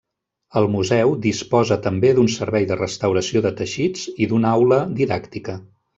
El 0.61 0.67
museu 0.75 1.11
disposa 1.25 1.77
també 1.89 2.11
d'un 2.19 2.31
servei 2.37 2.67
de 2.71 2.79
restauració 2.81 3.47
de 3.47 3.53
teixits 3.61 4.09
i 4.27 4.33
d'una 4.33 4.55
aula 4.59 4.85
didàctica. 5.03 5.59